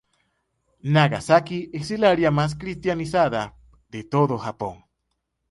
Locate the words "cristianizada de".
2.55-4.03